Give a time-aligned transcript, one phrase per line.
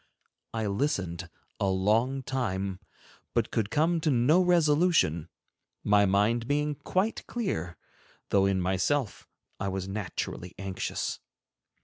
[0.51, 1.29] I listened
[1.59, 2.79] a long time,
[3.35, 5.29] but could come to no resolution,
[5.83, 7.77] my mind being quite clear,
[8.29, 9.27] though in myself
[9.59, 11.19] I was naturally anxious.